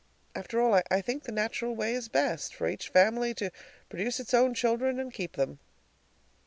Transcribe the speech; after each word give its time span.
After 0.33 0.59
all, 0.59 0.81
I 0.89 0.99
think 1.01 1.21
the 1.25 1.31
natural 1.31 1.75
way 1.75 1.93
is 1.93 2.07
best 2.09 2.55
for 2.55 2.67
each 2.67 2.89
family 2.89 3.35
to 3.35 3.51
produce 3.87 4.19
its 4.19 4.33
own 4.33 4.55
children, 4.55 4.99
and 4.99 5.13
keep 5.13 5.33
them. 5.35 5.59